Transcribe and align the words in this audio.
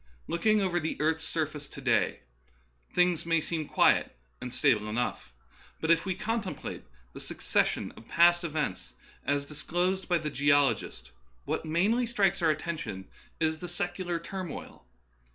Looking 0.27 0.61
over 0.63 0.79
the 0.79 0.99
earth's 0.99 1.25
surface 1.25 1.67
to 1.67 1.79
day, 1.79 2.21
things 2.91 3.23
may 3.23 3.39
seem 3.39 3.67
quiet 3.67 4.17
and 4.41 4.51
stable 4.51 4.89
enough. 4.89 5.31
But 5.79 5.91
if 5.91 6.07
we 6.07 6.15
contemplate 6.15 6.83
the 7.13 7.19
succession 7.19 7.91
of 7.91 8.07
past 8.07 8.43
events, 8.43 8.95
as 9.27 9.45
dis 9.45 9.61
closed 9.61 10.09
by 10.09 10.17
the 10.17 10.31
geologist, 10.31 11.11
what 11.45 11.65
mainly 11.67 12.07
strikes 12.07 12.41
our 12.41 12.49
attention 12.49 13.09
is 13.39 13.59
the 13.59 13.67
secular 13.67 14.17
turmoil. 14.19 14.87